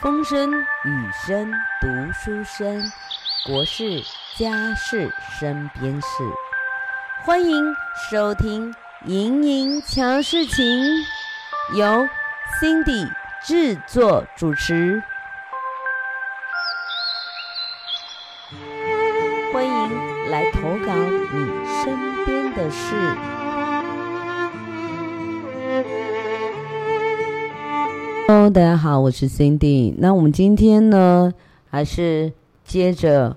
[0.00, 2.80] 风声、雨声、读书声，
[3.44, 4.00] 国事、
[4.36, 6.06] 家事、身边事，
[7.24, 7.74] 欢迎
[8.08, 8.72] 收听
[9.06, 10.64] 《盈盈强事情》，
[11.74, 12.08] 由
[12.60, 13.10] Cindy
[13.42, 15.02] 制作主持。
[28.50, 29.92] 大家好，我是 Cindy。
[29.98, 31.30] 那我们今天呢，
[31.68, 32.32] 还是
[32.64, 33.36] 接着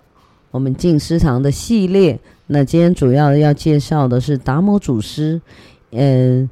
[0.51, 2.17] 我们静思堂的系列。
[2.47, 5.41] 那今天主要要介绍的是达摩祖师。
[5.89, 6.49] 嗯，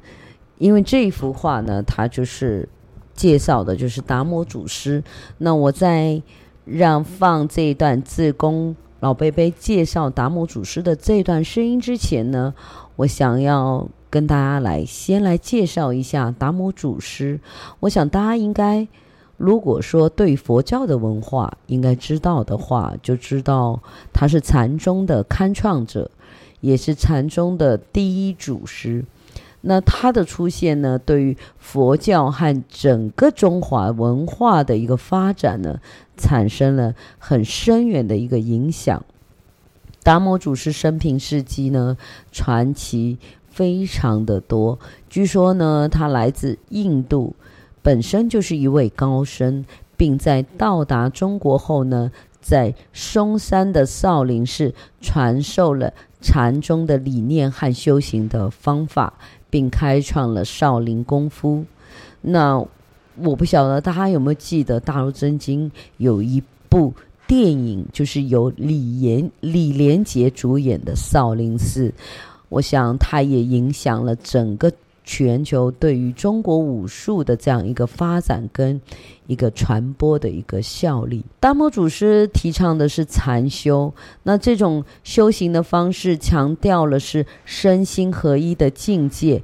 [0.58, 2.68] 因为这一幅画呢，它就是
[3.14, 5.02] 介绍的就是达摩祖师。
[5.38, 6.20] 那我在
[6.66, 12.52] 让放这一段自宫老贝贝介绍达摩祖师的这段声音之前呢，
[12.96, 13.88] 我想要。
[14.10, 17.40] 跟大家来先来介绍一下达摩祖师。
[17.78, 18.88] 我想大家应该，
[19.36, 23.80] 如果说对佛教的文化应该知道的话，就知道
[24.12, 26.10] 他是禅宗的开创者，
[26.60, 29.04] 也是禅宗的第一祖师。
[29.62, 35.80] 那他的出现呢，对于佛教和整个中华文化的一个发展呢，
[36.16, 39.04] 产生了很深远的一个影响。
[40.02, 41.98] 达摩祖师生平事迹呢，
[42.32, 43.18] 传奇。
[43.60, 44.78] 非常的多，
[45.10, 47.36] 据说呢，他来自印度，
[47.82, 49.66] 本身就是一位高僧，
[49.98, 54.72] 并在到达中国后呢，在嵩山的少林寺
[55.02, 59.12] 传授了禅宗的理念和修行的方法，
[59.50, 61.66] 并开创了少林功夫。
[62.22, 62.64] 那
[63.16, 66.94] 我不晓得大家有没有记得，大陆真经有一部
[67.26, 71.88] 电影，就是由李连李连杰主演的《少林寺》。
[72.50, 74.70] 我想，它也影响了整个
[75.02, 78.80] 全球对于中国武术的这样一个发展跟
[79.26, 81.24] 一个传播的一个效力。
[81.40, 83.92] 达摩祖师提倡的是禅修，
[84.24, 89.42] 那这种修行的方式强调了是身心合一的境界。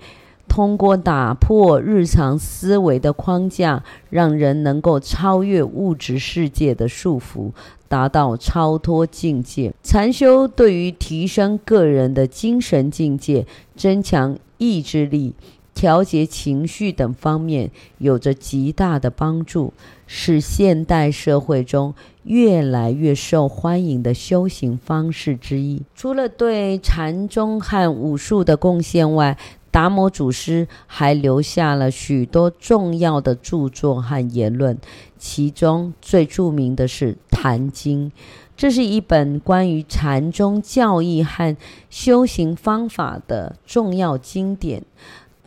[0.48, 7.50] 通过打破日常思维的框架，让人能够超越物质世界的束缚，
[7.88, 9.72] 达到超脱境界。
[9.82, 13.46] 禅修对于提升个人的精神境界、
[13.76, 15.34] 增强意志力、
[15.74, 19.74] 调节情绪等方面有着极大的帮助，
[20.06, 21.92] 是现代社会中
[22.24, 25.82] 越来越受欢迎的修行方式之一。
[25.94, 29.36] 除了对禅宗和武术的贡献外，
[29.76, 34.78] 达摩祖师还留下了许多重要的著作和言论，
[35.18, 38.10] 其中最著名的是《坛经》，
[38.56, 41.54] 这是一本关于禅宗教义和
[41.90, 44.82] 修行方法的重要经典。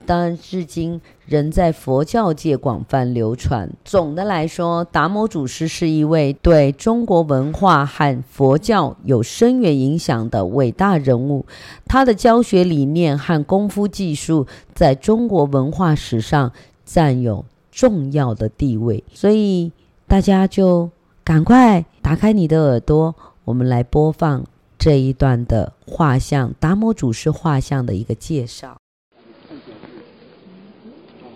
[0.06, 3.70] 当然，至今仍在佛教界广泛流传。
[3.86, 11.46] 总的来说，达摩祖师是一位对中国文化和佛教有深远影响的伟大人物。
[11.86, 16.52] 他的教学理念和功夫技术在中国文化史上
[16.84, 19.04] 占有重要的地位。
[19.14, 19.72] 所以，
[20.08, 20.90] 大家就
[21.24, 23.14] 赶快打开你的耳朵，
[23.46, 24.44] 我们来播放
[24.80, 28.78] 这一段的画像——达摩祖师画像的一个介绍。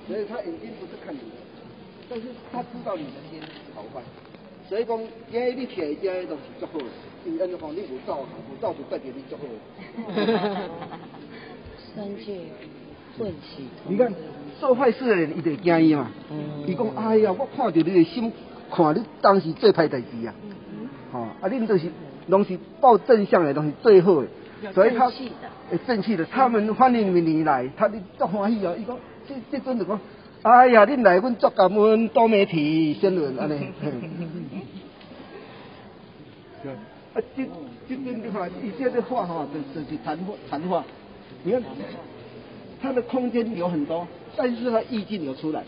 [0.08, 1.38] 所以他眼睛不是看你的，
[2.10, 3.40] 但是他知道你的心
[3.74, 4.02] 好坏。
[4.68, 5.00] 所以讲，
[5.32, 6.80] 今日你起来，今日都是足好。
[7.26, 9.44] 因为你讲你无造，无造就代表你足好。
[11.96, 12.40] 三界
[13.18, 13.68] 混起。
[13.88, 14.14] 你看
[14.60, 16.12] 做坏事的人，伊就惊伊嘛。
[16.66, 18.32] 伊讲、嗯，哎呀，我看着你的心，
[18.72, 20.34] 看你当时做歹代志啊。
[21.12, 21.90] 好、嗯，啊，恁都是
[22.28, 24.28] 拢是报正向的东西最好的。
[24.74, 25.10] 所以他，
[25.72, 28.74] 诶，正气的，他们欢迎你来，他的足欢喜啊。
[28.78, 28.98] 伊讲。
[29.28, 30.00] 这这阵就讲，
[30.44, 33.56] 哎呀，你来，阮作感恩多媒体新闻安尼。
[37.14, 37.46] 啊，这
[37.88, 40.84] 这边的话，以前的话哈，就是谈话谈话。
[41.44, 41.62] 你看，
[42.82, 45.64] 它的空间有很多，但是它意境有出来。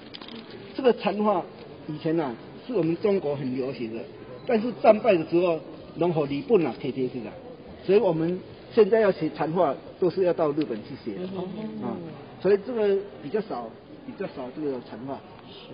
[0.75, 1.43] 这个禅话
[1.87, 2.33] 以前啊，
[2.65, 4.01] 是我们中国很流行的，
[4.47, 5.59] 但是战败的时候，
[5.97, 7.31] 然后日本啊贴贴去了，
[7.85, 8.39] 所以我们
[8.73, 11.95] 现在要学禅话，都是要到日本去学啊。
[12.45, 13.67] 所以这个比较少，
[14.05, 15.19] 比较少这个成嘛。
[15.49, 15.73] 是。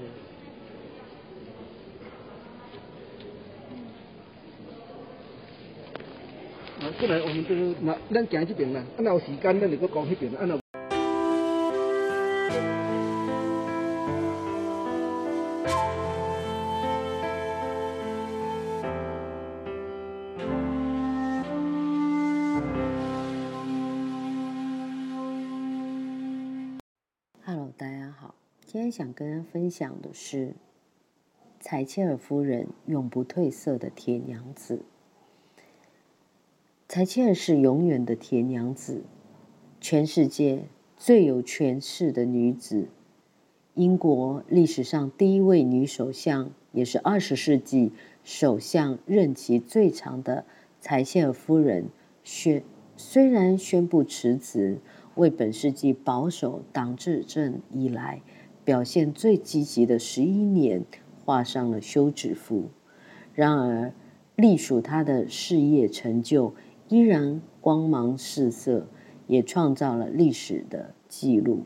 [6.79, 10.57] 啊，过来我们就是那咱行这边啦，啊，那有时间咱就搁讲那边，啊
[27.81, 28.35] 大家好。
[28.63, 30.53] 今天想跟大家分享的是
[31.59, 34.83] 柴切尔夫人永不褪色的铁娘子。
[36.87, 39.01] 柴切尔是永远的铁娘子，
[39.79, 42.87] 全世界最有权势的女子。
[43.73, 47.91] 英国历史上第一位女首相，也是二十世纪
[48.23, 50.45] 首相任期最长的
[50.79, 51.89] 柴切尔夫人
[52.23, 52.63] 宣
[52.95, 54.77] 虽然宣布辞职，
[55.21, 58.23] 为本世纪保守党执政以来
[58.65, 60.83] 表现最积极的十一年
[61.23, 62.71] 画上了休止符。
[63.35, 63.93] 然而，
[64.35, 66.55] 隶属他的事业成就
[66.89, 68.87] 依然光芒四射，
[69.27, 71.65] 也创造了历史的记录。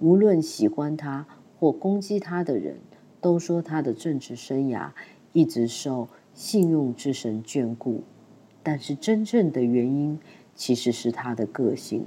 [0.00, 1.28] 无论喜欢他
[1.60, 2.78] 或攻击他的人，
[3.20, 4.90] 都说他的政治生涯
[5.32, 8.02] 一直受信用之神眷顾。
[8.64, 10.18] 但是，真正的原因
[10.56, 12.04] 其实是他的个性，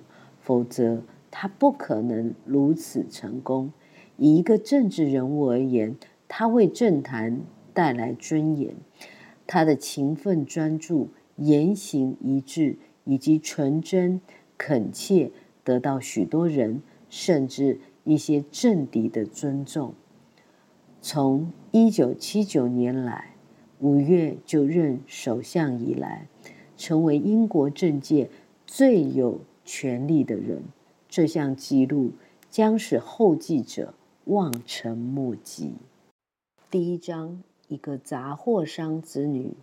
[0.49, 3.71] 否则他不可能如此成功。
[4.17, 5.95] 以一个政治人物而言，
[6.27, 7.41] 他为政坛
[7.71, 8.73] 带来尊严。
[9.45, 14.21] 他的勤奋专注、言行一致以及纯真
[14.57, 15.29] 恳切，
[15.63, 16.81] 得到许多人
[17.11, 19.93] 甚至一些政敌的尊重。
[20.99, 23.35] 从一九七九年来，
[23.77, 26.27] 五月就任首相以来，
[26.75, 28.31] 成为英国政界
[28.65, 30.63] 最有权力的人。
[31.07, 32.13] 这项纪录
[32.49, 33.93] 将使后继者
[34.25, 35.73] 望尘莫及。
[36.71, 37.43] 第一章。
[37.67, 39.53] 一个杂货商子女。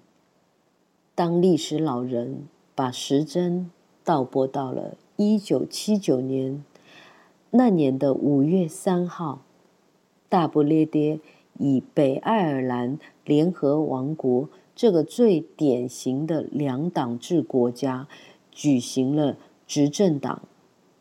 [1.17, 3.69] 当历史老人把时针
[4.05, 6.65] 倒拨到了一九七九年，
[7.51, 9.43] 那年的五月三号，
[10.29, 11.19] 大不列颠
[11.59, 18.07] 以北爱尔兰联合王国这个最典型的两党制国家，
[18.53, 19.37] 举行了
[19.67, 20.43] 执政党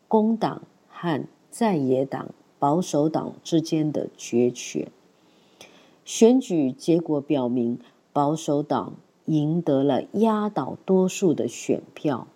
[0.08, 4.88] 工党和在野党保守党之间的决选。
[6.04, 7.78] 选举结果表明，
[8.12, 8.94] 保守党
[9.26, 12.28] 赢得了压倒多数的选票。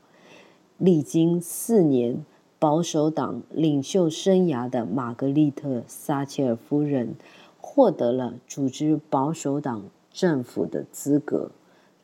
[0.77, 2.25] 历经四年
[2.59, 7.15] 保守党领袖生涯的玛格丽特·撒切尔夫人，
[7.61, 11.51] 获得了组织保守党政府的资格，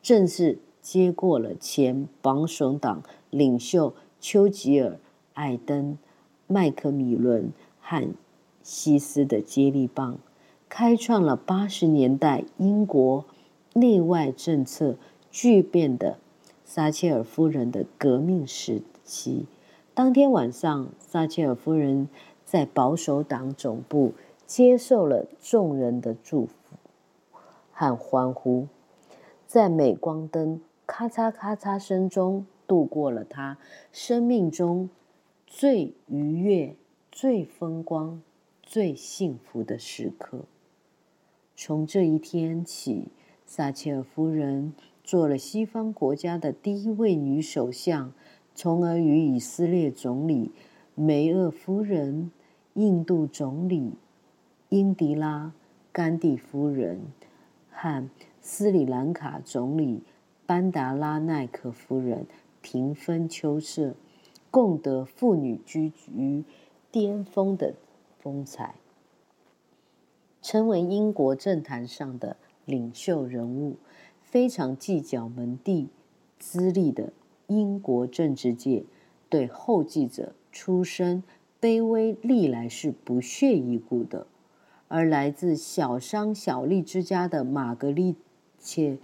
[0.02, 3.94] 正式接过了前保守党领袖
[4.28, 4.98] 丘吉尔、
[5.34, 5.98] 艾登、
[6.48, 8.12] 麦克米伦和
[8.60, 10.18] 希斯的接力棒。
[10.68, 13.24] 开创了八十年代英国
[13.74, 14.96] 内外政策
[15.30, 16.18] 巨变的
[16.64, 19.46] 撒切尔夫人的革命时期。
[19.94, 22.08] 当天晚上，撒切尔夫人
[22.44, 24.12] 在保守党总部
[24.44, 26.52] 接受了众人的祝福
[27.70, 28.66] 和欢呼，
[29.46, 33.58] 在镁光灯咔嚓咔嚓声中度过了他
[33.92, 34.90] 生命中
[35.46, 36.74] 最愉悦、
[37.10, 38.20] 最风光、
[38.62, 40.44] 最幸福的时刻。
[41.54, 43.08] 从这一天起，
[43.46, 48.12] 撒切尔夫人做了西方国家的第一位女首相，
[48.54, 50.50] 从而与以色列总理
[50.94, 52.30] 梅厄夫人、
[52.74, 53.92] 印度总理
[54.68, 55.46] 英迪拉·
[55.92, 57.00] 甘地夫人
[57.70, 58.10] 和
[58.42, 60.02] 斯里兰卡总理
[60.44, 62.26] 班达拉奈克夫人
[62.68, 63.94] 平分秋色，
[64.50, 66.42] 共得妇女居于
[66.90, 67.76] 巅峰的
[68.18, 68.74] 风采。
[70.42, 73.76] 成为英国政坛上的领袖人物，
[74.20, 75.86] 非常计较门第
[76.40, 77.12] 资历的
[77.46, 78.82] 英国政治界，
[79.28, 81.22] 对后继者出身
[81.60, 84.26] 卑微历来是不屑一顾的。
[84.88, 88.16] 而来自小商小利之家的玛格丽
[88.58, 88.96] 切·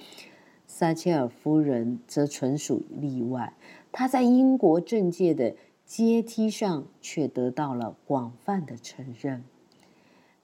[0.75, 3.53] 撒切尔夫人则纯属例外，
[3.93, 9.45] 她在英国政界的阶梯上却得到了广泛的承认。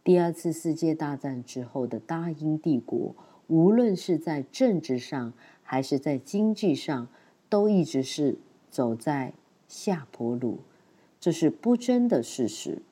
[0.04, 3.14] 第二次世界大战之后的大英帝国，
[3.46, 5.32] 无论是在政治上
[5.62, 7.08] 还是在经济上，
[7.48, 8.36] 都一直是
[8.68, 9.32] 走在
[9.66, 10.58] 下坡路，
[11.18, 12.82] 这是不争的事实。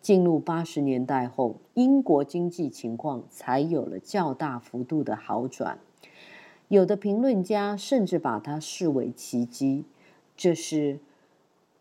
[0.00, 5.78] 进入八十年代后，英国经济情况才有了较大幅度的好转，
[6.72, 9.84] 有的评论家甚至把它视为奇迹。
[10.38, 11.00] 这是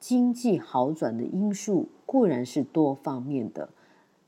[0.01, 3.69] 经济好转的因素，固然是多方面的。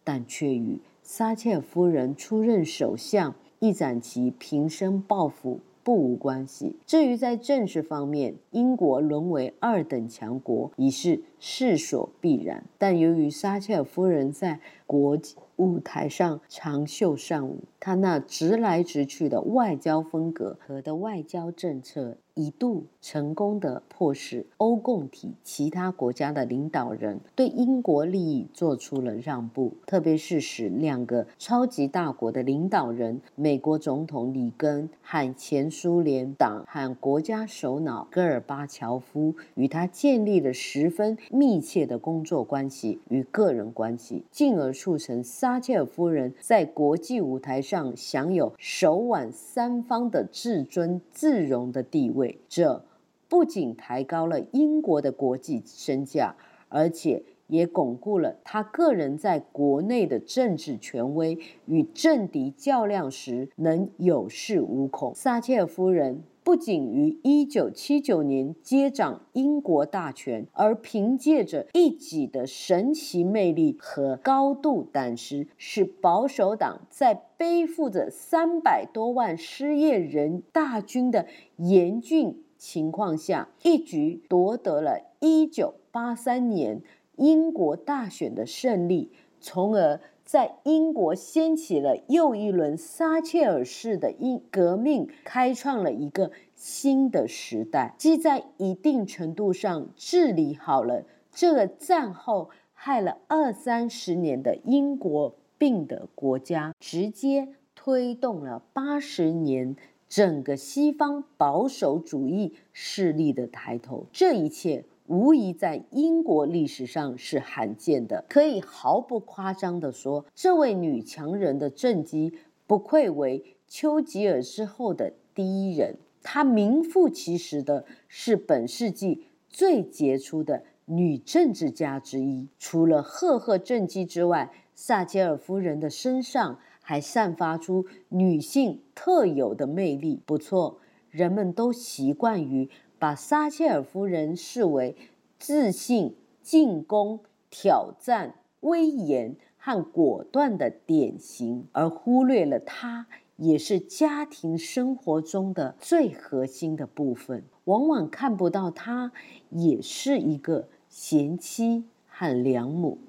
[0.06, 6.78] 但却与撒切尔夫人出任首相，一展其平生抱负不无关系。
[6.86, 12.64] 至于在政治方面，英国沦为二等强国，已是势所必然。
[12.78, 52.38] 但由于撒切尔夫人在国际舞台上长袖善舞，她那直来直去的外交风格和的外交政策，一度成功的迫使欧共体其他国家的领导人对英国利益做出了让步，特别是使两个超级大国的领导人，美国总统里根和前苏联党和国家首脑戈尔巴乔夫与他建立了十分密切的工作关系与个人关系，进而促成撒切尔夫人在国际舞台上享有首挽三方的至尊自容的地位。
[52.48, 52.86] 这
[53.28, 56.36] 不仅抬高了英国的国际身价，
[56.70, 65.16] 而且也巩固了他个人在国内的政治权威，与政敌较量时能有恃无恐。
[65.16, 86.82] 撒切尔夫人不仅于一九七九年接掌英国大权，而凭借着一己的神奇魅力和高度胆识，使保守党在背负着三百多万失业人大军的严峻情况下，一举夺得了一九八三年
[87.16, 90.02] 英国大选的胜利，从而
[90.34, 109.76] 在英国掀起了又一轮撒切尔式的英革命，开创了一个新的时代，既在一定程度上治理好了这个战后害了二三十年的英国病的国家，直接推动了八十年。
[110.10, 118.26] 整个西方保守主义势力的抬头，这一切无疑在英国历史上是罕见的。
[118.30, 122.34] 可以毫不夸张地说，这位女强人的政绩
[122.68, 125.98] 不愧为丘吉尔之后的第一人。
[126.22, 132.48] 她名副其实的是本世纪最杰出的女政治家之一。
[132.58, 136.60] 除了赫赫政绩之外，撒切尔夫人的身上。
[136.86, 140.22] 还散发出女性特有的魅力。
[140.26, 142.70] 不错，人们都习惯于
[143.04, 144.96] 把撒切尔夫人视为
[145.38, 147.20] 自信、进攻、
[147.50, 157.44] 挑战、威严和果断的典型，而忽略了她也是家庭生活中的最核心的部分。
[157.66, 159.12] 往往看不到她
[159.50, 163.00] 也是一个贤妻和良母，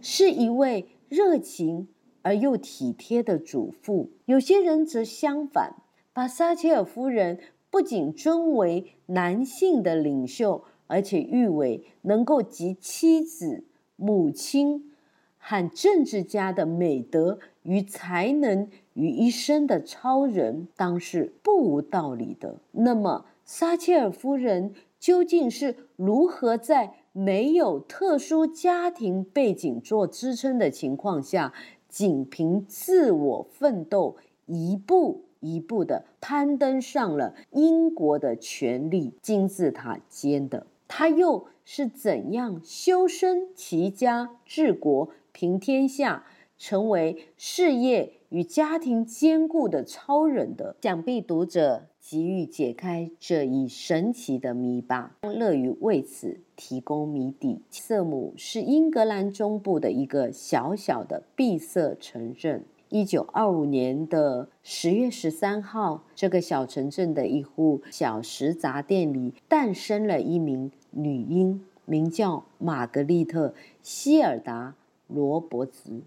[0.00, 1.86] 是一位热情。
[2.22, 5.76] 而又体贴的主妇，有些人则相反，
[6.12, 7.38] 把撒切尔夫人
[7.74, 13.64] 不仅尊为男性的领袖，而且誉为能够集妻子、
[13.96, 14.92] 母亲
[15.38, 22.60] 和政治家的美德与才能于一身的超人，当是不无道理的。
[22.70, 31.52] 那么，撒切尔夫人究竟是如何在没有特殊家庭背景做支撑的情况下，
[31.88, 34.14] 仅凭自我奋斗，
[34.46, 40.66] 一步一步的攀登上了英国的权力金字塔尖的。
[40.88, 46.24] 他又是怎样修身齐家治国平天下，
[46.56, 50.76] 成为事业与家庭兼顾的超人的？
[50.82, 56.40] 想必读者急于解开这一神奇的谜吧，乐于为此。
[56.56, 57.62] 提供谜底。
[57.68, 62.64] 瑟姆是英格兰中部的一个小小的闭塞城镇。
[62.94, 73.48] 一九二五年的十月十三号，这个小城镇的一户小食杂店里诞生了一名女婴，名叫玛格丽特·
[73.82, 74.76] 希尔达·
[75.12, 76.02] 罗伯茨。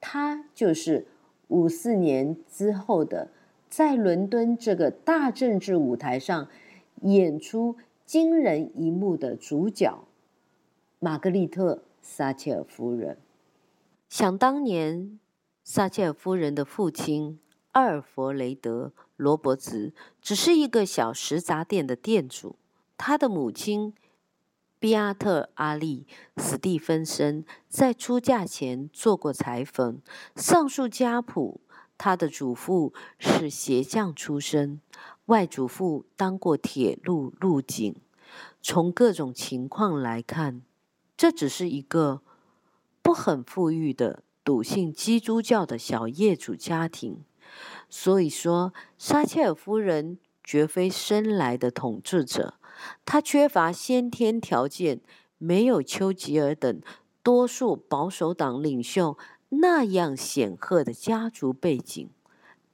[0.00, 1.06] 她就是
[1.46, 3.28] 五四年之后的，
[3.70, 6.48] 在伦敦这个大政治舞台上
[7.02, 7.76] 演出。
[8.04, 10.04] 惊人一幕的主角，
[10.98, 13.16] 玛格丽特·撒切尔夫人。
[14.08, 15.18] 想当年，
[15.68, 17.40] 撒切尔夫人的父亲
[17.72, 19.92] 阿尔弗雷德·罗伯茨
[20.22, 22.54] 只是一个小食杂店的店主，
[22.96, 23.92] 他的母亲
[24.78, 26.06] 比阿特·阿丽·
[26.40, 30.00] 史蒂芬森在出嫁前做过裁缝。
[30.36, 31.60] 上述家谱，
[31.98, 34.80] 他的祖父是鞋匠出身。
[35.24, 37.96] 外祖父当过铁路路警，
[38.62, 40.62] 从各种情况来看，
[41.16, 42.22] 这只是一个
[43.02, 47.24] 不很富裕的笃信基督教的小业主家庭。
[47.90, 52.54] 所以说，撒切尔夫人绝非生来的统治者，
[53.04, 55.00] 她缺乏先天条件，
[55.38, 56.80] 没有丘吉尔等
[57.24, 62.08] 多数保守党领袖那样显赫的家族背景。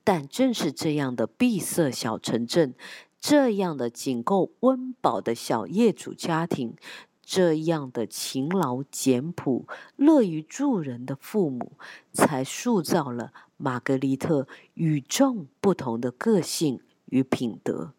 [0.05, 2.75] 但正是这样的闭塞小城镇，
[3.19, 6.77] 这样的仅够温饱的小业主家庭，
[7.25, 11.73] 这样的勤劳简朴、乐于助人的父母，
[12.13, 17.95] 才塑造了玛格丽特与众不同的个性与品德，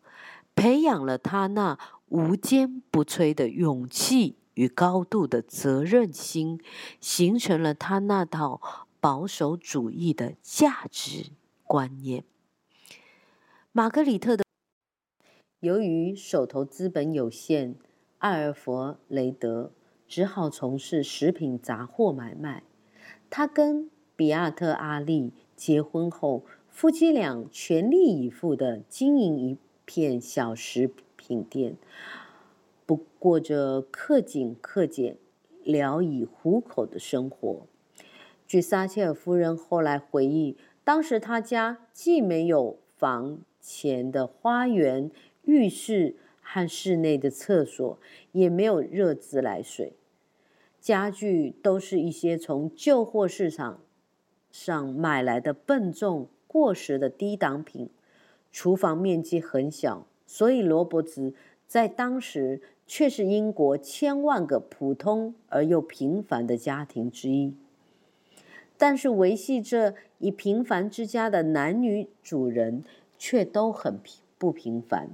[0.54, 6.60] 培养了她那无坚不摧的勇气与高度的责任心，
[7.00, 8.62] 形成了她那套
[9.00, 11.32] 保守主义的价值
[11.64, 12.26] 观念。
[13.72, 14.44] 玛格丽特的，
[15.62, 17.76] 由于手头资本有限。
[18.24, 19.72] 艾尔弗雷德
[20.08, 22.64] 只好从事食品杂货买卖。
[23.30, 31.76] 他跟比亚特阿丽结婚后，夫妻俩全力以赴地经营一片小食品店，
[32.86, 35.18] 不过着克勤克俭、
[35.62, 37.68] 聊以糊口的生活。
[38.48, 45.12] 据撒切尔夫人后来回忆，当时他家既没有房前的花园、
[45.44, 46.16] 浴室。
[46.44, 47.98] 和室内的厕所
[48.34, 49.94] 也没有热自来水，
[50.80, 53.80] 家具都是一些从旧货市场
[54.52, 57.90] 上买来的笨重过时的低档品。
[58.52, 61.34] 厨房面积很小，所以罗伯茨
[61.66, 67.56] 在当时却是英国千万个普通而又平凡的家庭之一。
[68.78, 72.84] 但是维系这一平凡之家的男女主人
[73.18, 75.10] 却都很平不平凡。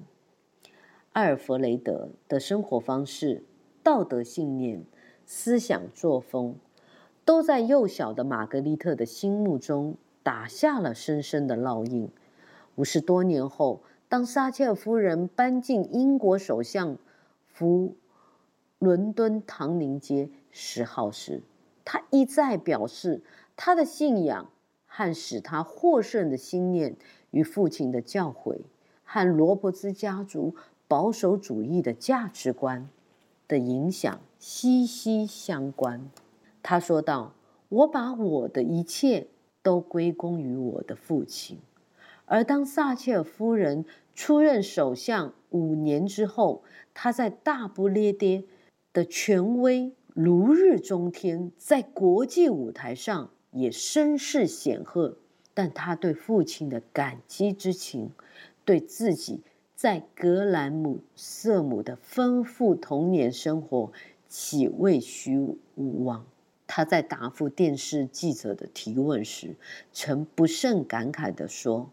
[1.11, 3.43] 艾尔弗雷德的生活方式、
[3.81, 4.85] 道德信念、
[5.25, 6.55] 思想作风，
[7.25, 12.09] 都在幼小的玛格丽特的心目中打下了深深的烙印。
[12.75, 16.97] 五十多年后，当撒切尔夫人搬进英国首相
[17.47, 17.95] 府
[18.77, 21.41] 伦敦唐宁街十号时，
[21.83, 23.23] 她一再表示，
[23.55, 24.51] 她的信仰
[24.85, 26.95] 和使她获胜的信念
[27.31, 28.59] 与父亲的教诲
[29.03, 30.55] 和罗伯兹家族。
[30.89, 32.89] 保守主义的价值观
[33.47, 36.09] 的影响息息相关。
[36.63, 37.35] 他说道
[37.69, 39.27] ：“我把我的一切
[39.61, 41.59] 都归功于我的父亲。
[42.25, 46.63] 而当撒切尔夫人出任首相五年之后，
[46.95, 48.43] 他在大不列颠
[48.91, 55.17] 的权威如日中天，在国际舞台上也声势显赫。
[55.53, 58.09] 但他对父亲的感激之情，
[58.65, 59.41] 对自己。”
[59.79, 63.93] 在格兰姆瑟姆的丰富童年生活，
[64.27, 66.27] 岂未须无望？
[66.67, 69.55] 他在答复电视记者的提问时，
[69.93, 71.91] 曾不胜感慨地说：“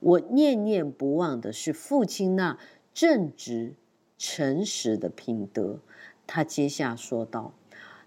[0.00, 2.58] 我念念不忘的是父亲那
[2.94, 3.74] 正直、
[4.16, 5.80] 诚实的品德。”
[6.26, 7.52] 他接下说道：“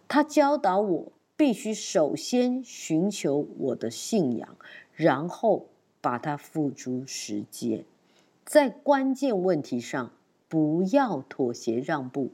[0.10, 4.58] 他教导我，必须首先寻求我的信仰，
[4.96, 5.68] 然后
[6.02, 7.86] 把它付诸实践。”
[8.46, 10.14] 在关键问题上，
[10.48, 12.32] 不要妥协让步。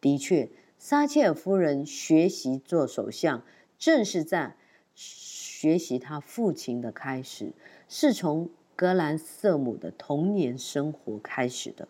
[0.00, 3.44] 的确，撒切尔夫人学习做首相，
[3.78, 4.56] 正是在
[4.96, 7.52] 学习她父亲的开始，
[7.88, 11.86] 是从格兰瑟姆的童年生活开始的。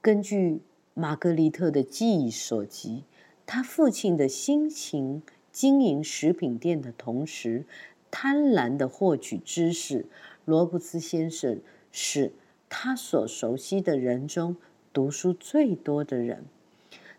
[0.00, 0.62] 根据
[0.94, 3.04] 玛格丽特的记忆所及，
[3.44, 7.66] 她父亲的心情经营食品店的同时，
[8.10, 10.06] 贪婪的获取知识。
[10.46, 11.60] 罗伯茨先生。
[11.90, 12.32] 是
[12.68, 14.56] 他所熟悉的人中
[14.92, 16.44] 读书最多的人。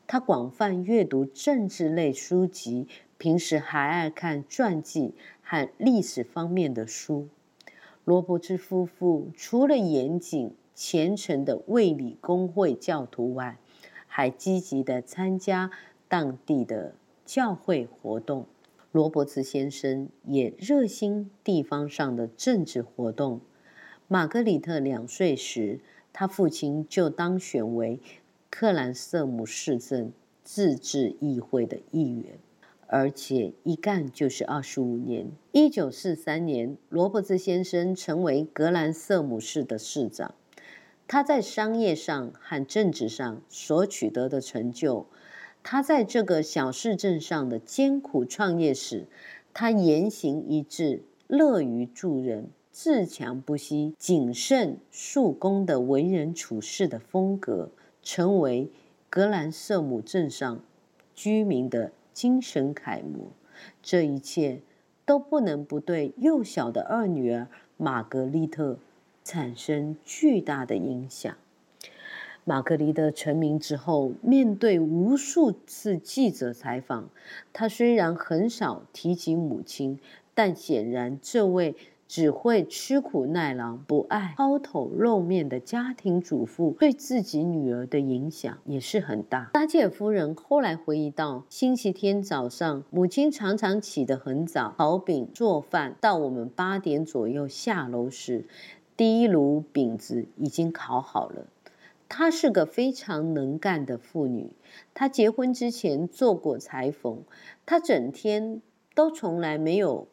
[0.08, 7.28] 他广泛阅读政治类书籍，平时还爱看传记和历史方面的书。
[8.06, 13.60] 罗伯茨夫妇除了严谨虔诚的卫理公会教徒外，
[14.08, 15.70] 还积极的参加
[16.08, 18.48] 当地的教会活动。
[18.92, 23.42] 罗伯茨先生也热心地方上的政治活动。
[24.12, 28.00] 玛格丽特两岁时，他父亲就当选为
[28.50, 30.12] 克兰瑟姆市政
[30.44, 32.40] 自治议会的议员，
[32.88, 35.28] 而且一干就是二十五年。
[35.52, 40.34] 一九四三年，罗伯兹先生成为格兰瑟姆市的市长。
[41.08, 45.06] 他在商业上和政治上所取得的成就，
[45.62, 49.06] 他在这个小市镇上的艰苦创业史，
[49.54, 52.50] 他言行一致，乐于助人。
[52.82, 58.72] 自强不息、谨慎述公的为人处事的风格，成为
[59.10, 60.62] 格兰瑟姆镇上
[61.14, 63.34] 居民的精神楷模。
[63.84, 64.62] 这一切
[65.06, 68.80] 都不能不对幼小的二女儿玛格丽特
[69.26, 71.36] 产生巨大的影响。
[72.46, 77.10] 玛格丽特成名之后，面对无数次记者采访，
[77.52, 80.00] 她虽然很少提及母亲，
[80.34, 81.76] 但显然这位。
[82.10, 89.52] 只会吃苦耐劳、不爱抛头露面的家庭主妇，对自己女儿的影响也是很大。
[89.54, 98.48] 撒切尔夫人后来回忆到，星期天早上，母亲常常起得很早，烤饼、做饭，到我们八点左右下楼时，
[98.98, 101.46] 第一炉饼子已经烤好了。
[102.08, 104.54] 她是个非常能干的妇女，
[104.96, 107.22] 她结婚之前做过裁缝，
[107.68, 108.64] 她整天
[108.96, 110.08] 都从来没有。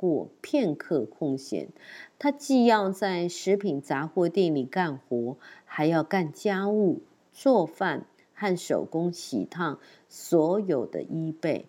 [0.00, 1.68] 过片刻空闲，
[2.18, 5.36] 他既要在食品杂货店里干活，
[5.66, 7.02] 还要干家务、
[7.34, 11.66] 做饭和手工洗烫所有的衣被、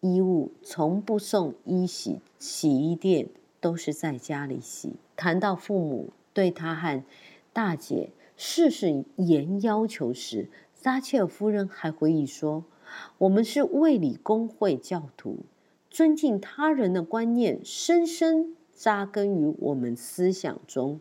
[0.00, 4.96] 衣物，从不送衣洗洗衣店，都是在家里洗。
[5.16, 7.02] 谈到父母对他和
[7.54, 12.64] 大姐事事严要求时，撒切尔夫人还回忆说
[13.16, 15.38] ：“我们是卫理公会教徒。”
[15.92, 21.00] 尊敬他人的观念深深扎根于我们思想中。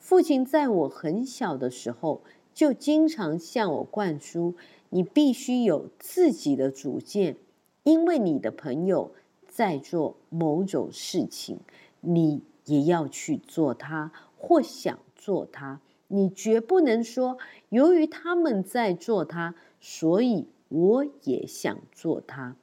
[0.00, 4.56] 父亲在我很小的时候就经常向我灌输：
[4.88, 7.36] 你必须有自己的主见，
[7.84, 9.12] 因为你的朋友
[9.46, 11.60] 在做某种事情，
[12.00, 15.80] 你也要去做它或想做它。
[16.08, 22.56] 你绝不能说：由于他们在做它，所以我也想做它。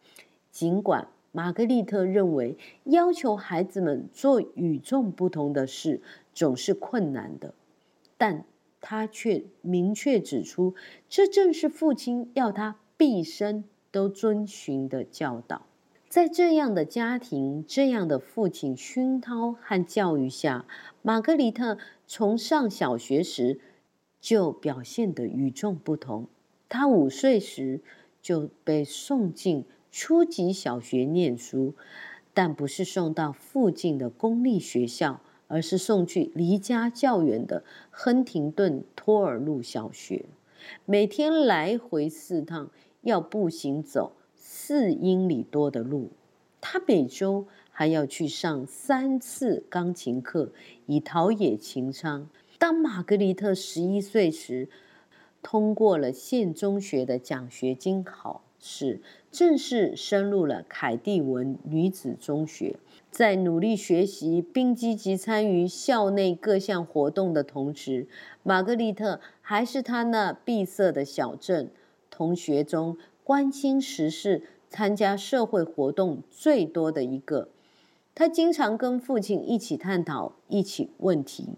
[0.52, 1.08] 尽管。
[1.34, 6.02] 玛格丽特认为，要求孩子们做与众不同的事
[6.34, 7.54] 总是困难的，
[8.18, 8.44] 但
[8.82, 10.76] 他却明确指出，
[11.08, 15.66] 这正是父亲要他毕生都遵循的教导。
[16.10, 20.66] 在这样的家庭、这样的父亲熏陶和教育下，
[21.02, 23.62] 玛格丽特从上小学时
[24.20, 26.28] 就表现得与众不同。
[26.68, 27.80] 她五岁时
[28.22, 29.64] 就被送进。
[29.92, 31.76] 初级小学念书，
[32.34, 40.26] 但不是送到附近的公立学校，而是送去离家较远的亨廷顿托尔路小学。
[40.86, 46.12] 每天来回四趟，要步行走四英里多的路。
[46.62, 50.54] 他每周还要去上三次钢琴课，
[50.86, 52.28] 以陶冶情操。
[52.58, 54.70] 当玛格丽特十一岁时，
[55.42, 59.02] 通过了县中学的奖学金考是。
[59.32, 62.76] 正式升入了凯蒂文女子中学，
[63.10, 68.08] 在努力学习并积极参与校内各项活动的同时，
[68.44, 71.72] 玛格丽特还是她那闭塞的小镇
[72.10, 77.48] 同学中关心时事、参加社会活动最多的一个。
[78.14, 81.56] 她经常跟父亲一起探讨一起问题，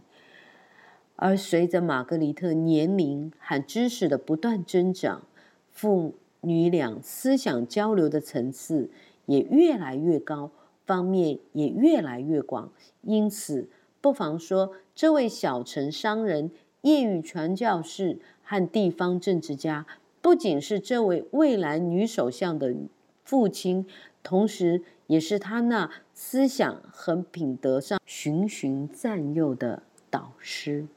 [1.16, 5.24] 而随着玛格丽特年龄和知识的不断增长，
[5.72, 6.14] 父。
[6.46, 8.90] 女俩思想交流的层次
[9.28, 10.52] 也越来越高，
[10.86, 12.72] 方面也越来越广。
[13.02, 13.70] 因此，
[14.02, 16.52] 不妨说，这位小城商人、
[16.82, 19.86] 业余传教士和地方政治家，
[20.22, 22.76] 不仅是这位未来女首相的
[23.24, 23.86] 父亲，
[24.22, 30.88] 同时也是他那思想和品德上循循善诱的导师。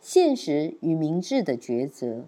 [0.00, 2.24] 现实与明智的抉择。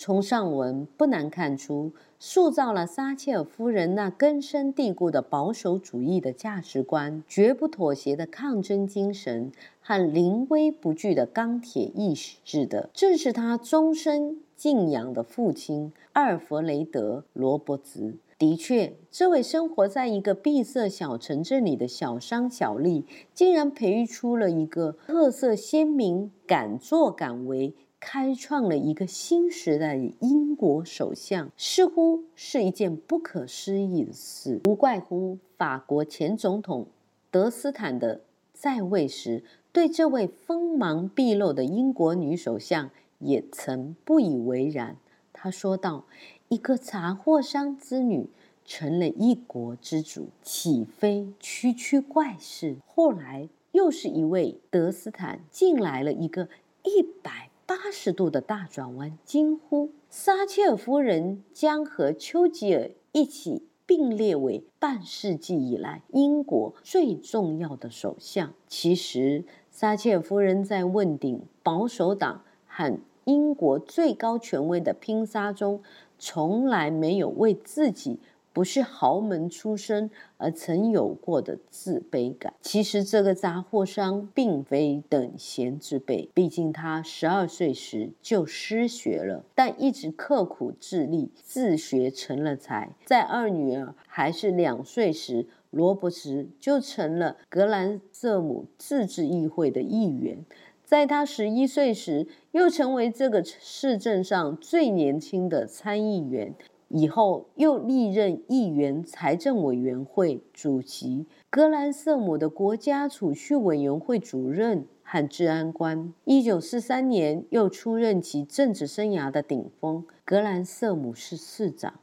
[0.00, 18.14] 从上文不难看出，塑造了撒切尔夫人那根深蒂固的保守主义的价值观、绝不妥协的抗争精神和临危不惧的钢铁意志的，正是她终身敬仰的父亲阿尔弗雷德·罗伯兹。
[18.38, 27.74] 的确，这位生活在一个闭塞小城镇里的小商小利，竟然培育出了一个特色鲜明、敢作敢为。
[28.00, 34.60] 开创了一个新时代的英国首相，似乎是一件不可思议的事。
[34.66, 36.86] 无怪乎法国前总统
[37.30, 38.20] 德斯坦的
[38.52, 44.96] 在位时，对这位锋芒毕露的英国女首相也曾不以为然。
[45.32, 46.04] 他说道
[46.48, 48.28] ：“一个杂货商之女
[48.64, 56.48] 成了一国之主，岂非区区怪事？”后来又是一位德斯坦进来了一个
[56.84, 57.47] 一百。
[57.68, 75.82] 八十度的大转弯，惊呼：“撒切尔夫人将和丘吉尔一起并列为半世纪以来英国最重要的首相。”其实，撒切尔夫人在问鼎保守党和英国最高权威的拼杀中，
[76.18, 78.18] 从来没有为自己。
[78.58, 82.52] 不是豪门出身而曾有过的自卑感。
[82.60, 92.90] 其实这个杂货商并非等闲之辈，毕竟他十二岁时就失学了，但一直刻苦自立，自学成了才。
[93.04, 100.44] 在二女儿还是两岁时，罗伯茨就成了格兰瑟姆自治议会的议员。
[100.84, 106.56] 在他十一岁时，又成为这个市镇上最年轻的参议员。
[106.88, 116.12] 以后又历任议员财政委员会主席、格兰瑟姆的国家储蓄委员会主任和治安官。
[116.24, 120.04] 一九四三年，又出任其政治生涯的顶峰。
[120.24, 122.00] 格兰瑟姆是市长。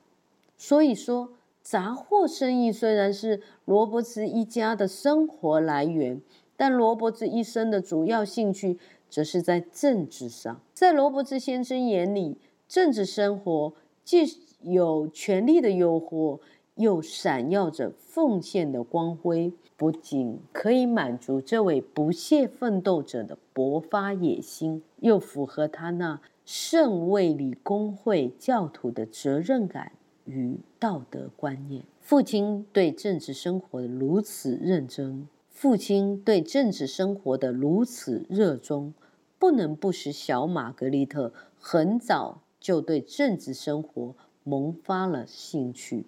[0.58, 1.30] 所以说，
[1.62, 6.22] 杂货生意虽然是罗伯茨一家的生活来源。
[6.58, 10.62] 但罗伯茨一生的主要兴趣则是在政治上。
[10.74, 13.74] 在罗伯茨先生眼里，政治生活
[14.06, 14.26] 既
[14.66, 16.40] 有权力的诱惑，
[16.76, 29.92] 又闪耀着奉献的光辉，不仅可以满足这位不懈奋斗者的勃发野心，又符合他那圣卫理公会教徒的责任感
[30.26, 31.84] 与道德观念。
[32.02, 35.28] 父亲对政治生活的如此认真。
[35.50, 38.94] 父亲对政治生活的如此热衷，
[39.40, 44.14] 不能不使小玛格丽特很早就对政治生活
[44.46, 46.06] 萌发了兴趣。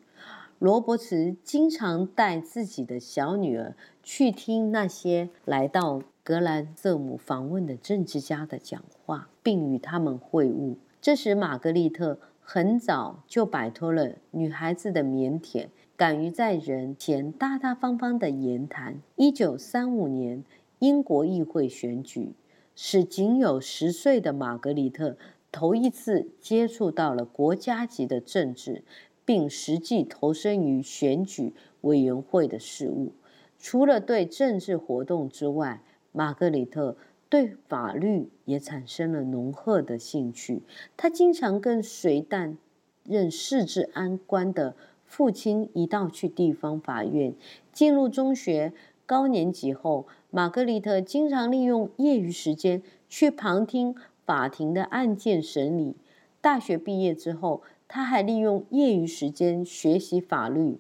[0.58, 10.78] 罗伯茨经常带自己的小女儿去听那些来到格兰瑟姆访问的政治家的讲话，并与他们会晤。
[11.02, 15.68] 这时，玛格丽特很早就摆脱了女孩子的腼腆。
[15.96, 19.02] 敢于在人前大大方方的言谈。
[19.16, 20.44] 一九三五年，
[20.78, 22.34] 英国议会选举
[22.76, 25.18] 使仅有十岁的玛格丽特
[25.58, 28.84] 头一次接触到了国家级的政治，
[29.26, 33.14] 并实际投身于选举委员会的事务。
[33.58, 36.96] 除了对政治活动之外，玛格丽特
[37.28, 40.62] 对法律也产生了浓厚的兴趣。
[40.96, 42.60] 她经常跟随担
[43.04, 44.76] 任市治安官的。
[45.10, 47.34] 父亲一道去地方法院。
[47.72, 48.74] 进入中学
[49.06, 53.96] 高年级后，玛格丽特经常利用业余时间去旁听
[54.28, 55.96] 法庭的案件审理。
[56.40, 60.78] 大学毕业之后，他还利用业余时间学习法律。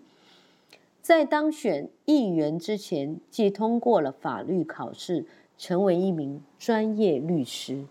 [1.02, 5.26] 在当选议员之前，既通过了法律考试，
[5.58, 7.86] 成为一名专业律师。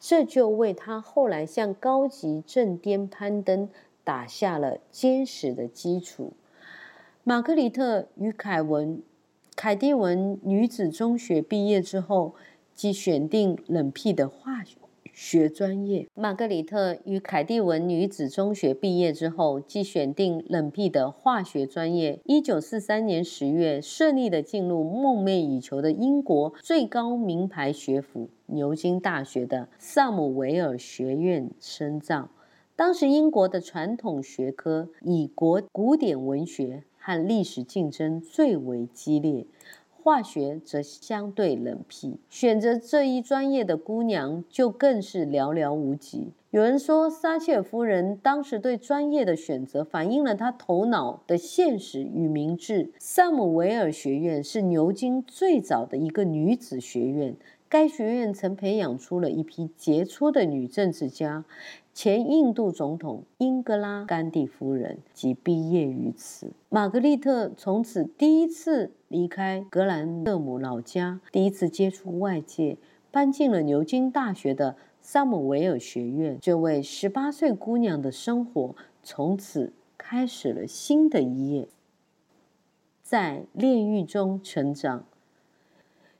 [0.00, 3.68] 这就为他后来向高级政颠攀登。
[4.04, 6.32] 打下了坚实的基础。
[7.22, 9.00] 玛格丽特与凯文、
[9.54, 12.34] 凯蒂文女子中学毕业之后，
[12.74, 14.76] 即选定冷僻的化学
[15.12, 16.08] 学专业。
[16.14, 22.20] 玛格丽特与凯蒂文女子中学毕业之后，即选定冷僻的化学专业。
[22.24, 32.30] 一九四三年十月，顺利地进入梦寐以求的英国最高名牌学府——牛津大学的萨姆维尔学院深造。
[32.74, 39.46] 当时英国的传统学科以国古典文学和历史竞争最为激烈，
[40.02, 42.18] 化学则相对冷僻。
[42.28, 46.32] 选择这一专业的姑娘就更是寥寥无几。
[46.50, 52.92] 有人说，撒切尔夫人当时对专业的选择反映了她头脑的现实与明智。
[52.98, 57.36] 萨姆维尔学院是牛津最早的一个女子学院。
[57.70, 61.46] 该学院曾培养出了一批杰出的女政治家，
[61.94, 66.52] 前印度总统英格拉·甘地夫人即毕业于此。
[66.68, 72.78] 玛格丽特从此第一次离开格兰瑟姆老家，第一次接触外界，
[73.10, 76.38] 搬进了牛津大学的萨姆维尔学院。
[76.40, 81.68] 这位十八岁姑娘的生活从此开始了新的一页，
[83.02, 85.04] 在炼狱中成长。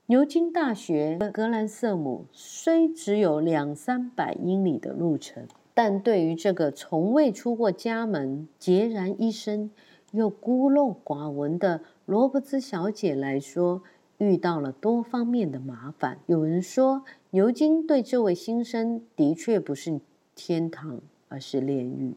[0.04, 9.70] 牛津大学格兰瑟姆虽只有两三百英里的路程，但对于这个从未出过家门、孑然一身
[10.10, 13.82] 又孤陋寡闻的罗伯兹小姐来说，
[14.18, 16.18] 遇到了多方面的麻烦。
[16.26, 20.00] 有人说，牛津对这位新生的确不是
[20.34, 22.14] 天堂，而是炼狱。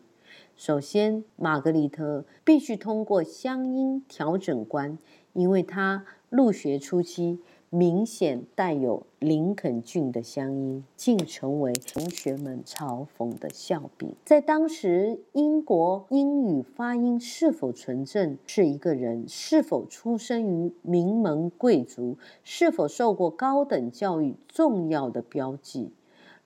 [0.56, 4.98] 首先，玛格丽特必须通过乡音调整关，
[5.34, 7.40] 因为她入学初期。
[7.76, 14.16] 明显带有林肯郡的乡音，竟成为同学们嘲讽的笑柄。
[14.24, 25.92] 在当时，英国英语发音是否纯正，是一个人是否出生于名门贵族、是否受过高等教育重要的标记。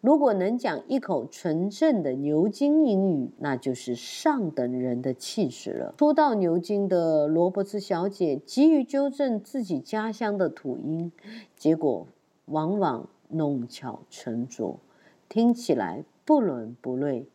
[0.01, 5.93] 如果能讲一口纯正的牛津英语，那就是上等人的气质了。
[5.97, 11.12] 初到牛津的罗伯茨小姐急于纠正自己家乡的土音，
[11.57, 12.07] 结果
[12.45, 14.79] 往往弄巧成拙，
[15.27, 17.27] 听起来不伦不类，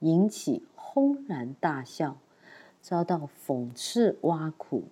[0.00, 2.18] 引起轰然大笑，
[2.82, 4.82] 遭到讽刺挖苦。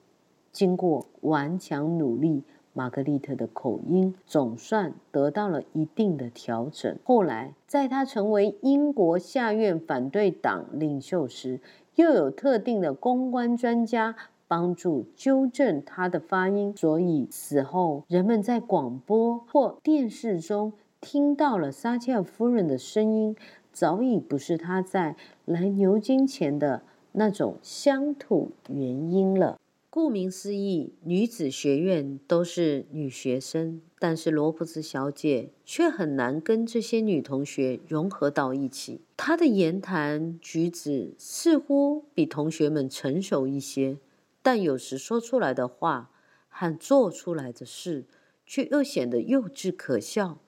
[0.51, 2.43] 经过顽强努力，
[2.79, 6.97] 玛格丽特的口音总算得到了一定的调整。
[7.03, 11.59] 后来，在她成为英国下院反对党领袖时，
[11.97, 14.15] 又有特定的公关专家
[14.47, 23.35] 帮助纠正她的发音，所以死后人们在广播或电视中听到了撒切尔夫人的声音，
[23.73, 29.59] 早已不是她在来牛津前的那种乡土原音了。
[29.99, 39.01] 顾名思义，女子学院都是女学生，但是罗伯茨小姐却很难跟这些女同学融合到一起。
[39.17, 43.99] 她的言谈举止似乎比同学们成熟一些，
[44.41, 46.13] 但有时说出来的话
[46.49, 48.05] 和做出来的事
[48.47, 50.39] 却又显得幼稚可笑。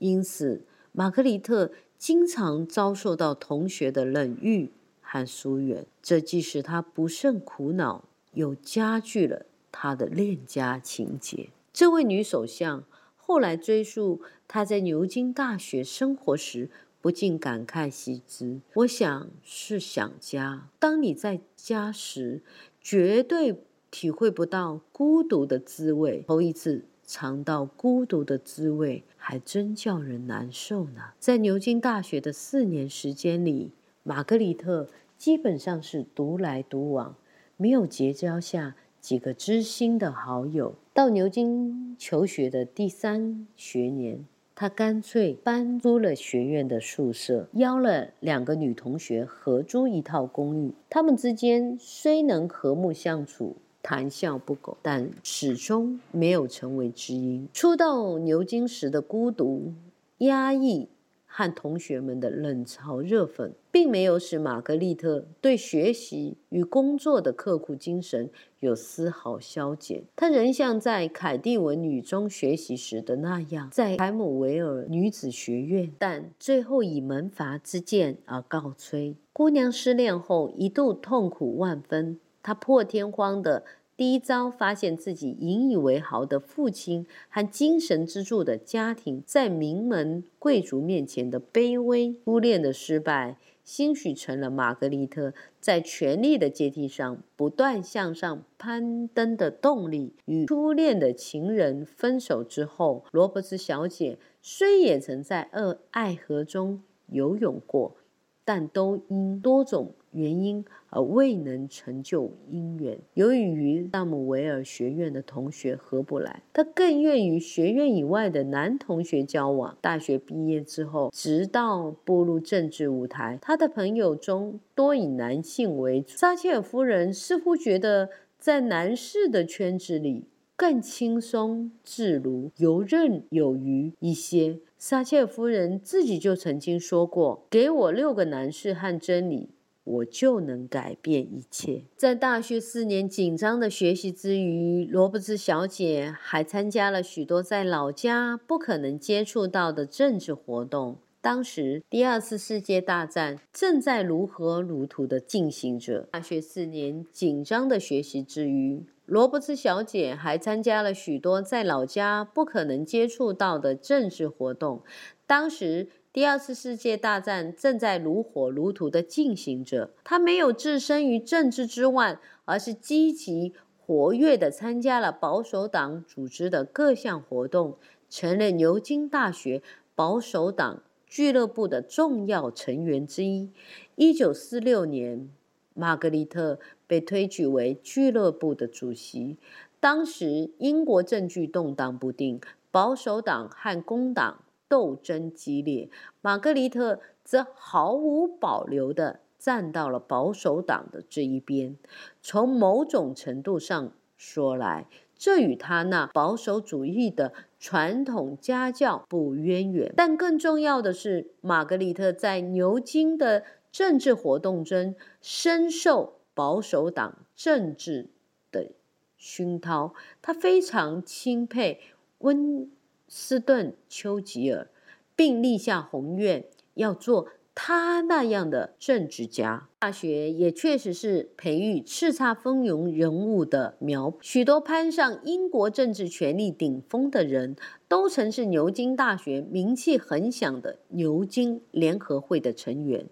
[0.00, 8.08] 因此，玛格丽特经常遭受到同学的冷遇和疏远，这既使她不胜苦恼。
[8.36, 11.48] 又加剧了她的恋家情结。
[11.72, 12.84] 这位女首相
[13.16, 16.70] 后来追溯她在牛津大学生活时，
[17.00, 20.68] 不禁感慨惜之：“我想是想家。
[20.78, 22.42] 当你在家时，
[22.80, 26.24] 绝对体会不到孤独的滋味。
[26.26, 33.72] 头一次尝到孤独的滋味，还真叫人难受呢。”在牛津大学的四年时间里，
[34.02, 37.16] 玛格丽特基本上是独来独往。
[37.56, 40.74] 没有结交下几个知心的好友。
[40.92, 50.72] 到牛津求学的第三学年，他干脆搬租了学院的宿舍，邀了两个女同学合租一套公寓。
[50.90, 57.48] 他们之间虽能和睦相处、谈笑不苟，但始终没有成为知音。
[57.52, 59.72] 初到牛津时的孤独、
[60.18, 60.88] 压抑。
[61.26, 70.04] 和同学们的冷嘲热讽，并没有使玛格丽特对学习与工作的刻苦精神有丝毫消减。
[70.16, 79.16] 她仍像在凯蒂文女中学习时的那样，在凯姆维尔女子学院，但最后以门阀之见而告吹。
[79.32, 83.64] 姑娘失恋后，一度痛苦万分，她破天荒的。
[83.96, 100.12] 第一遭发现自己引以为豪的父亲和精神支柱的家庭在名门贵族面前的卑微，初恋的失败，兴许成了玛格丽特在权力的阶梯上不断向上攀登的动力。
[100.26, 107.96] 与初恋的情人分手之后，罗伯茨小姐虽也曾在爱爱河中游泳过，
[108.44, 109.94] 但都因多种。
[110.16, 112.98] 原因而未能成就姻缘。
[113.12, 119.76] 由于与萨姆维尔学院的同学合不来，他更愿与学院以外的男同学交往。
[119.82, 126.16] 大学毕业之后，直到步入政治舞台，他的朋友中多以男性为主。
[126.16, 130.24] 撒切尔夫人似乎觉得在男士的圈子里
[130.56, 134.60] 更轻松自如、游刃有余一些。
[134.78, 139.50] 撒切尔夫人自己就曾经说过：“给我六个男士和真理。”
[139.86, 141.84] 我就能改变一切。
[141.96, 150.98] 在大学四年紧张的学习之余，罗伯茨小姐还参加了许多在老家不可能接触到的政治活动。
[151.20, 156.08] 当时，第二次世界大战正在如火如荼地进行着。
[156.12, 164.82] 大学四年紧张的学习之余，罗伯茨小姐还参加了许多在老家不可能接触到的政治活动。
[165.26, 177.76] 当时，第二次世界大战正在如火如荼的进行着，他没有置身于政治之外，而是积极活跃的参加了保守党组织的各项活动，
[178.08, 179.62] 成了牛津大学
[179.94, 183.50] 保守党俱乐部的重要成员之一。
[183.96, 185.28] 一九四六年，
[185.74, 189.36] 玛格丽特被推举为俱乐部的主席。
[189.78, 194.44] 当时英国政局动荡不定，保守党和工党。
[194.68, 195.88] 斗争激烈，
[196.20, 201.76] 玛格丽特则毫无保留地站到了保守党的这一边。
[202.20, 209.92] 从某种程度上说来，这与他那保守主义的传统家教不渊源。
[209.96, 218.10] 但更重要的是，玛格丽特在牛津的政治活动中深受保守党政治
[218.50, 218.72] 的
[219.16, 219.94] 熏陶。
[220.20, 221.80] 他非常钦佩
[222.18, 222.70] 温。
[223.18, 224.68] 斯顿·丘吉尔，
[225.16, 229.70] 并立下宏愿，要做他那样的政治家。
[229.78, 234.12] 大学也确实是培育叱咤风云人物的苗。
[234.20, 237.56] 许多攀上英国政治权力顶峰的人，
[237.88, 243.06] 都曾是牛津大学名气很响的牛津联合会的成员，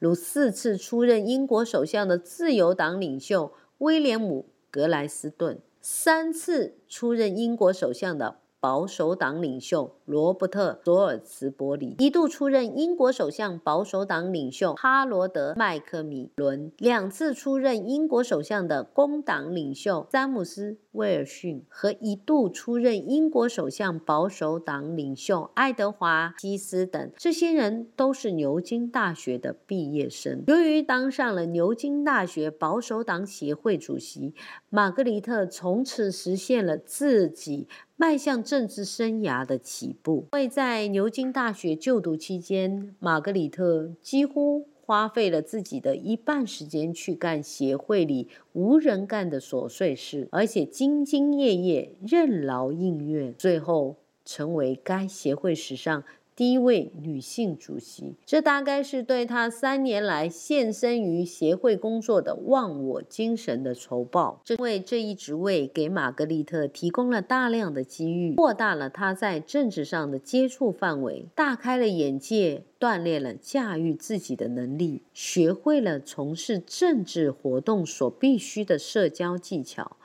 [0.00, 5.60] 如四次出任英国首相的自由党领袖威廉姆·格莱斯顿。
[5.80, 30.42] 三次出任英国首相的保守党领袖罗伯特·索尔茨伯里，一度出任英国首相保守党领袖哈罗德·麦克米伦，两次出任英国首相的工党领袖詹姆斯·威尔逊和一度出任英国首相保守党领袖爱德华·希斯等，这些人都是牛津大学的毕业生。
[30.46, 34.32] 由于当上了牛津大学保守党协会主席，
[34.70, 37.68] 玛格丽特从此实现了自己。
[37.96, 40.26] 迈向政治生涯的起步。
[40.32, 56.02] 为在牛津大学就读期间，玛格丽特几乎花费了自己的一半时间去干协会里无人干的琐碎事，而且兢兢业业、任劳任怨，最后成为该协会史上。
[56.36, 64.40] 第一位女性主席，这大概是对她三年来献身于协会工作的忘我精神的酬报。
[64.44, 79.96] 正因为这一职位给玛格丽特提供了大量的机遇，扩大了她在政治上的接触范围，大开了眼界，锻炼了驾驭自己的能力，学会了从事政治活动所必须的社交技巧。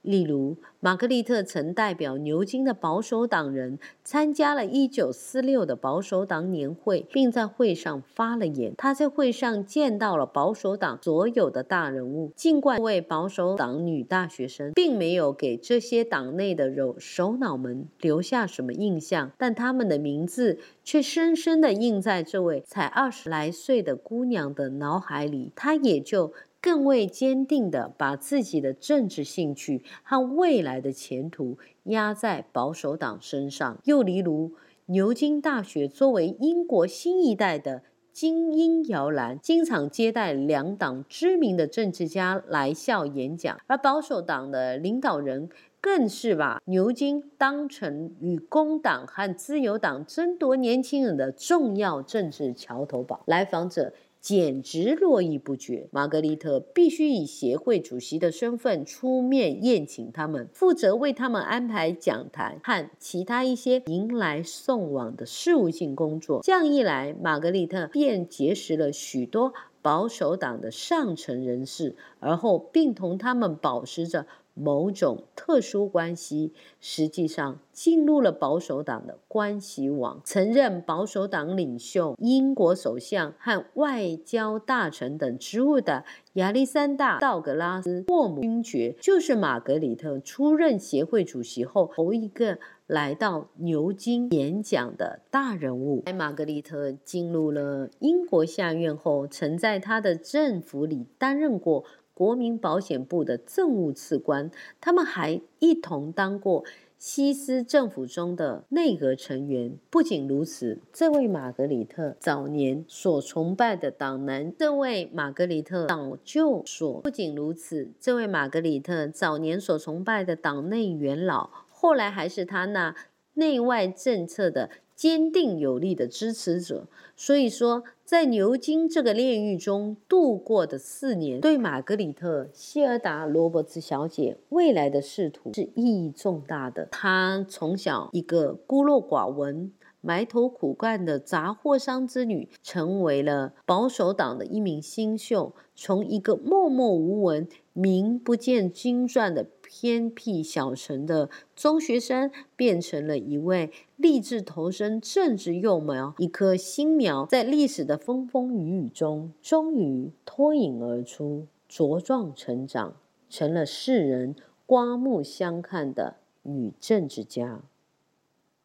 [0.00, 8.74] 例如，玛格丽特曾代表牛津的保守党人参加了一九四六的保守党年会，并在会上发了言。
[8.76, 25.50] 她在会上见到了保守党所有的大人物，尽管为保守党女大学生并没有给这些党内的首脑们留下什么印象，但他们的名字却深深地印在这位才二十来岁的姑娘的脑海里。
[25.56, 26.34] 她也就。
[26.64, 33.78] 更为坚定地把自己的政治兴趣和未来的前途压在保守党身上。
[33.84, 34.52] 又例如，
[34.86, 37.82] 牛津大学作为英国新一代的
[38.14, 45.50] 精英摇篮，经常接待两党知名的政治家来校演讲，而保守党的领导人
[45.82, 53.22] 更是把牛津当成与工党和自由党争夺年轻人的重要政治桥头堡。
[53.26, 53.92] 来访者。
[54.24, 55.86] 简直络绎不绝。
[55.90, 66.40] 玛格丽特必须以协会主席的身份出面宴请他们，负责为他们安排讲坛和其他一些迎来送往的事务性工作。
[66.42, 69.52] 这样一来，玛格丽特便结识了许多
[69.82, 74.26] 保守党的上层人士，而后并同他们保持着。
[74.54, 80.20] 某种特殊关系，实际上进入了保守党的关系网。
[80.24, 96.02] 曾任保守党领袖、英国首相和外交大臣等职务的亚历山大·道格拉斯·霍姆勋爵，就是玛格丽特出任协会主席后头一个来到牛津演讲的大人物。
[96.06, 101.84] 在玛格丽特进入了英国下院后，曾在他的政府里担任过。
[102.14, 104.50] 国民保险部的政务次官，
[104.80, 106.64] 他们还一同当过
[106.96, 109.76] 西斯政府中的内阁成员。
[109.90, 122.94] 不仅如此，这位玛格丽特早年所崇拜的党男，这位玛格丽特早就所不仅如此，这位玛格丽特早年所崇拜的党内元老，后来还是他那
[123.34, 124.70] 内外政策的。
[124.94, 126.86] 坚定有力的支持者，
[127.16, 136.86] 所以说，在牛津这个炼狱中度过的四年，对玛格丽特·希尔达·罗伯茨小姐未来的仕途是意义重大的。
[136.92, 149.48] 她从小一个孤陋寡闻、埋头苦干的杂货商之女，成为了保守党的一名新秀，从一个默默无闻、名不见经传的。
[149.84, 162.96] 偏僻小城的中学生变成了一位立志投身政治幼苗，一颗新苗在历史的风风雨雨中，终于脱颖而出，茁壮成长，
[163.28, 167.60] 成了世人刮目相看的女政治家。